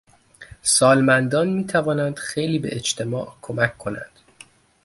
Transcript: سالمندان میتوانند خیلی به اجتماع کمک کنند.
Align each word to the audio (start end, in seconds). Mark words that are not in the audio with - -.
سالمندان 0.63 1.47
میتوانند 1.49 2.15
خیلی 2.15 2.59
به 2.59 2.75
اجتماع 2.75 3.37
کمک 3.41 3.77
کنند. 3.77 4.19